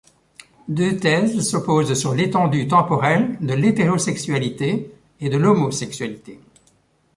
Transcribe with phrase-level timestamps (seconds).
[0.67, 6.39] Deux thèses s’opposent sur l’étendue temporelle de l’hétérosexualité et de l’homosexualité.